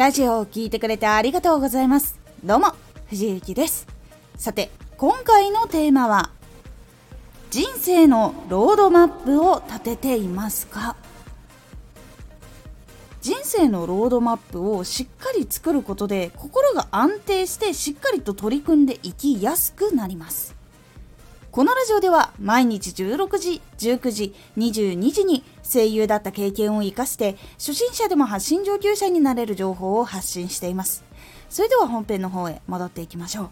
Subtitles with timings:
[0.00, 2.18] ラジオを聴いてくれてありがとうございます。
[2.42, 2.72] どうも、
[3.10, 3.86] 藤幸です。
[4.34, 6.30] さて、今回のテーマは、
[7.50, 10.96] 人生のロードマップを立てていますか？
[13.20, 20.56] 人生のロードマップをしっかり作ることで心が安定してしっかりと取り組んでいきやすくなります
[21.52, 31.02] このラジオでは毎日16時、19時、22時に声優だった経験を活かして初心者でも発信上級者になれる情報を発信しています。
[31.48, 33.50] それでは本編の方へ戻っていきましょう。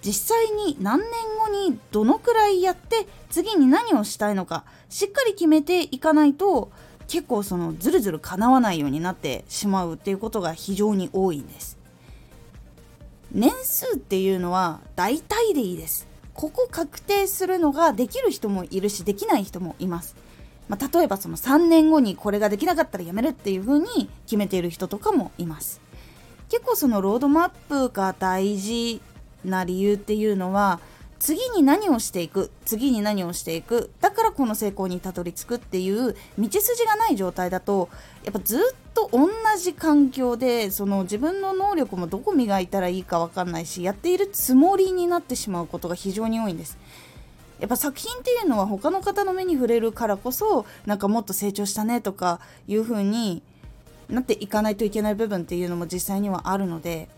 [0.00, 6.70] 実際に何年後にどのくらいやって次に何をしたいのかしっかり決めていかないと
[7.08, 11.83] 結構そのずるずる叶わないようになってしまうっていうことが非常に多いんです。
[13.34, 16.06] 年数っていうのは大体でいいです。
[16.34, 20.16] ここ確定するのができる人もいるしできない人もいます、
[20.68, 25.80] まあ、例えばその3年後にこれができなかったらやめるっていう風に決めている人とかもいます。
[26.48, 29.00] 結構そのロードマップが大事
[29.44, 30.80] な理由っていうのは
[31.18, 37.88] 次に何をしていく次に何をしていくだからこの成功にたどり着くっていう道筋がない状態だと
[38.24, 38.60] やっぱずっ
[38.94, 46.78] と同じ環境でその自分の能力もどこ磨いたらいいか分かんないしやっているつもりになってしまうことが非常に多いんです。
[47.60, 53.42] やっぱ作品っていうのは他の方の目に触れるからこそなんかもっと成長したねとかいう風に
[54.08, 57.08] なっていかないといけない部分っていうのも実際にはあるので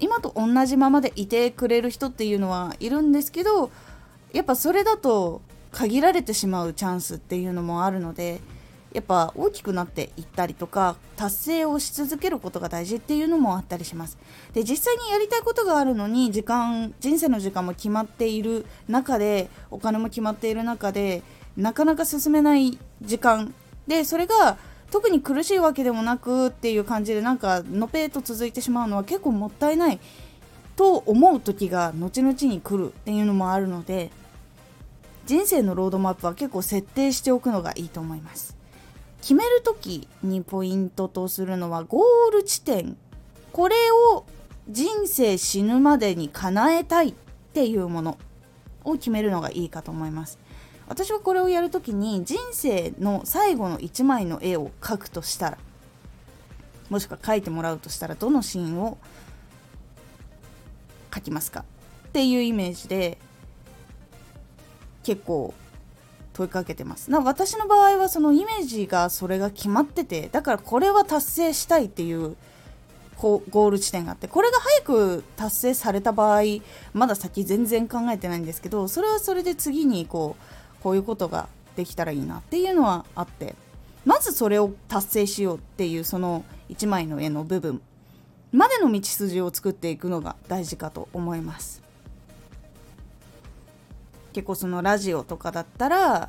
[0.00, 3.70] 今と同じままでいてくれる人っていうのはいるんですけど
[4.32, 8.40] やっぱそれだと限られてしまうチャンスっていうのもあるので
[8.92, 14.16] やっぱ大きくなっていったりとか達成をし続けることが大事っていうのもあったりします。
[14.52, 21.22] で実際にやりたいことがあるのに時間人生の時間も決まっている中でお金も決まっている中で
[21.56, 23.52] なかなか進めない時間
[23.88, 24.58] でそれが
[24.94, 29.98] 特に苦しいわけでもなくっていう感じでなんかのぺーと続いてしまうのは結構もったいない
[30.76, 34.12] と思う時が後々に来るっていうのもあるので
[35.26, 38.56] 人生のロードマップは結構設定しておくのがいいと思います。
[39.20, 42.96] 決める時にポイントとするのはゴール地点。
[43.52, 43.74] これ
[44.12, 44.24] を
[44.68, 47.14] 人生死ぬまでに叶えたいっ
[47.52, 48.18] ていうもの
[48.84, 50.38] を決めるのがいいかと思います。
[50.86, 55.58] 私はこれをやるときに人生の最後の1枚の絵を描くとしたら
[56.90, 58.98] もしくは描いてもらうとしたらどのシーンを
[61.10, 61.64] 描きますか？
[62.08, 63.18] っていうイメージで
[65.02, 65.54] 結構
[66.32, 67.10] 問いかけてます。
[67.10, 72.36] な私の場合はそのイメージがそれが決まっててだからこれは達成したいっていう
[73.16, 76.42] ゴール地点があってこれが早く達成された場合
[76.92, 80.53] まだ先全然考えてないんですけどそれはそれで次にこう
[80.84, 83.56] こういうことができたらいいなっていうのはあって
[84.04, 87.80] まずそれを達成しようっていうその1枚の絵の部分
[88.52, 91.82] までの道筋を作っていくのが大事かと思います。
[94.34, 96.28] 結構そのラジオとかだったら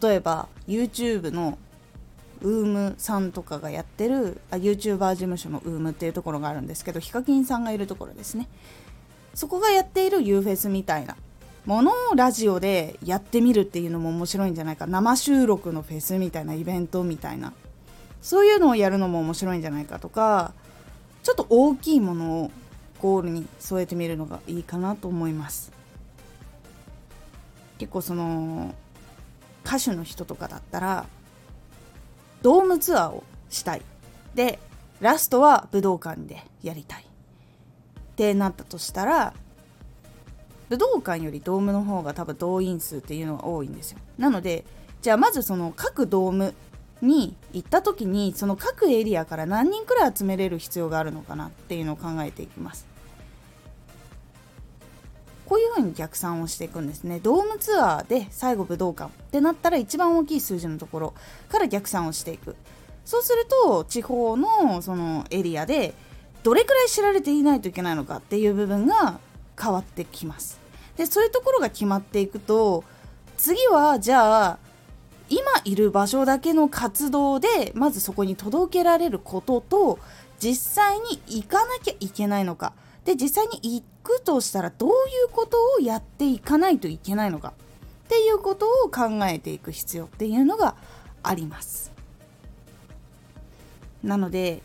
[0.00, 1.58] 例えば YouTube の
[2.42, 8.46] ウームさんとかがやってるあ YouTuber 事務所のウームっていうところがあるんですけどヒカキンさんがいるところですね。
[9.34, 11.16] そこがやっている U フェスみたいな
[11.70, 14.88] ものをラジオでやってみるっていうのも面白いんじゃないか。
[14.88, 17.52] 生収録のフェスみたいなイベントみたいな。
[18.20, 20.52] そういうのをやるのも面白いんじゃないかとか
[21.22, 22.50] ちょっと大きいものを
[23.00, 25.70] ゴールに添えてみるのがいいかなと思います。
[27.78, 28.74] 結構その
[29.64, 31.06] 歌手の人とかだったら
[32.42, 33.82] ドームツアーをしたい。
[34.34, 34.58] で
[34.98, 37.04] ラストは武道館でやりたい。
[37.04, 39.34] ってなったとしたら
[40.70, 43.98] 武道館よりドームの方が多分動員数っていうのは多いんですよ。
[44.16, 44.64] なので
[45.02, 46.54] じゃあまずその各ドーム
[47.02, 52.86] に行った時にその各エリアから何人くらい集めれる必要があるのかなっていうのを考えていきます。
[55.46, 57.18] こういうふうに逆算をしていくんですね。
[57.20, 61.14] ドームツアーで最後武道館ってなったら一番大きい数字のところ
[61.48, 62.54] から逆算をしていく。
[63.04, 65.94] そうすると地方のそのエリアで
[66.44, 69.18] どれくらい知られていないといけないのかっていう部分が
[69.60, 70.58] 変わってきます。
[70.96, 72.84] でそういうところが決まっていくと
[73.36, 74.58] 次はじゃあ
[75.28, 79.98] 今いる場所だけの活動でまずそこに届けられることと
[80.40, 82.72] 実際に行かなきゃいけないのか。
[83.04, 84.92] で実際に行くとしたらどうい
[85.26, 87.52] うことをやっていかないといけないのか。
[88.04, 90.74] っていうことを考えていく必要っていうのが
[91.22, 91.92] あります。
[94.02, 94.62] なので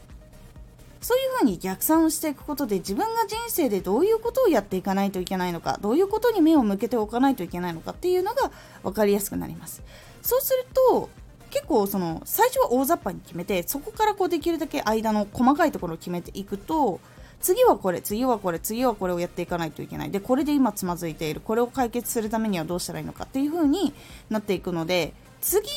[1.05, 8.49] そういうふうに逆算をしていくことで自分が人生でどういうことをやっていかないといけないのかどういうことに目を向けておかないといけないのかっていうのが
[8.81, 9.83] 分かりやすくなります。
[10.23, 11.11] そうすると
[11.51, 16.99] 結構その最初は大雑把に決めてそこからこうできるだけ間の細かいところを決めていくと
[17.39, 20.09] 次はこれ次はこれ次はこれをやっていかないといけない。
[20.09, 21.39] でこれで今つまずいている。
[21.39, 23.93] これを解決するためにはどうしたらいいのかっていう風に
[24.31, 25.69] なっていくので次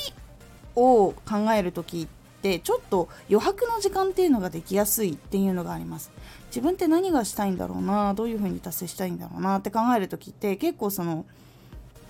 [0.74, 6.10] を考える時ってちょっと余白の時間っていうのができやすいっていうのがあります。
[6.48, 11.26] 自分って何がしたいんだろうなどういう風に達成したいんだろうなって考える時って結構その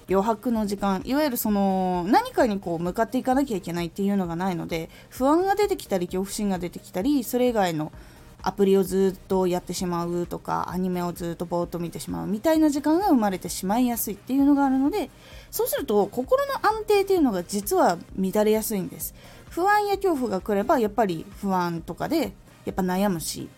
[0.08, 7.92] 余白の時間いわゆるその何かにこう向かっていかなきゃいけないっていうのがないので不安が出てきたり恐怖心が出てきたりそれ以外の
[8.40, 15.10] アプリをずっとやってしまうとかアニメをずっとぼーっと見てしまうみたいな時間が生まれてしまいやすいっていうのがあるので
[15.50, 19.14] そうすると心の安定っていうのが実は乱れやすいんです。
[19.50, 22.32] 不安や恐怖が来ればやっぱり不安とかで
[22.64, 23.48] やっぱ悩むし。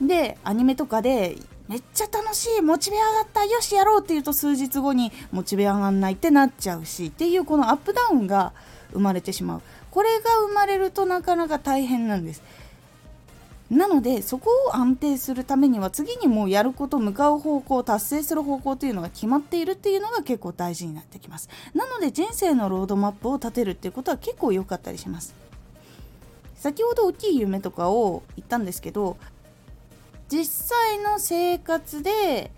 [0.00, 1.38] でアニメとかで
[1.68, 8.52] めっちゃ楽しいモチベ上がったよしやろうって言うと数日後にモチベ上がんないってなっちゃうしっていうこのアップダウンが
[8.92, 9.62] 生まれてしまう。
[9.90, 12.42] これが生まれるとなかなか大変なんです。
[13.70, 21.48] なのでそこを安定するためには次にもうやること向かう方向達成する方向っていうのが決まっているっていうのが結構大事になってきます。
[21.74, 25.34] なので人生のロードマップを立てるっていうことは結構良かったりします。
[26.54, 29.16] 先ほど大きい夢とかを言ったんですけど
[30.28, 32.50] 実際の生活で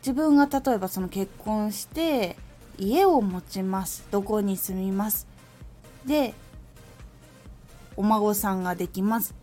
[0.00, 2.36] 自分が例えばその結婚して
[2.78, 5.26] 家を持ちますどこに住みます。
[6.04, 6.34] で
[7.96, 9.34] お孫さんができます。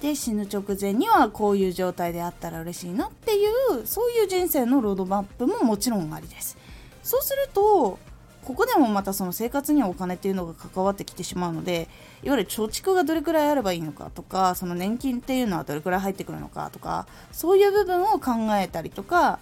[0.00, 6.56] で死ぬ直前にはこういう状態であったら嬉しいなっていうそういう人生のロードマップももちろんありです。
[7.02, 7.98] そうすると
[8.46, 11.88] ここでもまたその生活にはお金っていうのが関わってきてしまうので
[12.22, 19.40] いわゆる貯蓄がどれくらいあればいいのかとかその年金っていうのはどれくらい入ってくるのかとかそういう部分を考えたりとか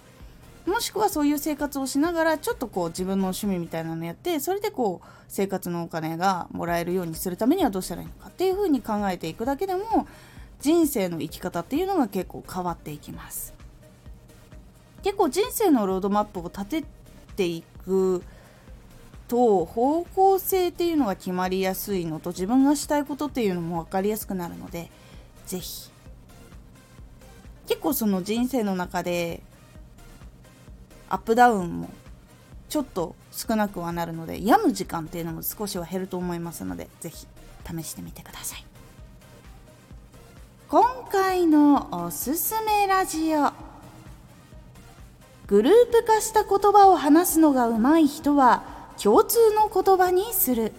[0.65, 10.07] もしくはそういう生活をしながらちょっとこう自分の趣味みたいなのやってそれでこう生活のお金がもらえるようにするためにはどうしたらいいのかっていうふうに考えていくだけでも
[10.61, 13.53] 人生の生き方っていうのが結構変わっていきます。
[15.03, 16.83] 結構人生のロードマップを立て
[17.35, 18.23] ていく
[19.27, 24.89] と方向性っていうのが決まりやすいのと自分がしたいことっていうのも分かりやすくなるので
[25.45, 25.91] 是非
[27.67, 29.41] 結構その人生の中で
[31.09, 31.89] アップダウンも
[32.69, 37.27] ちょっと少なくはなるので病む時間っていうのも少しは減ると思いますので是非
[37.81, 38.74] 試してみてください。
[41.15, 43.53] 今回のおすすめラジオ。
[45.47, 48.63] グループ化した言葉を話すのが上手い人は
[49.01, 50.73] 共通の言葉にする。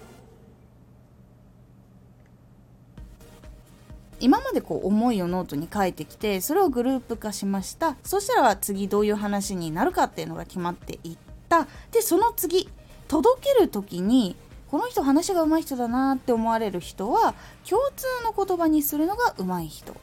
[4.20, 7.96] 今までこう思いをノートに書いてきてそれをグループ化しました。
[8.04, 11.18] そしたら次どういう話になるかっていうのが決まっていっ
[11.48, 11.66] た。
[11.92, 12.68] でその次
[13.08, 14.36] 届ける時に
[14.70, 17.34] この人話が上手い人だなって思われる人は
[17.66, 19.96] 共通の言葉にするのが上手い人。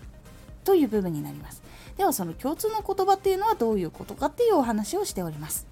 [0.63, 1.61] という部分になります
[1.97, 5.67] ではその共通の言葉っていうのはどういうことかっていうお話をしております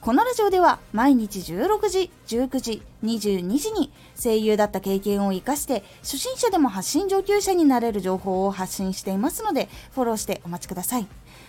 [0.00, 11.06] このラジオでは毎日16時、19時、22時に声優だった経験を活かして初心者でも発信上級者になれる情報を発信していますのでフォローしてお待ちください。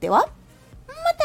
[0.00, 0.28] では、
[0.86, 1.24] また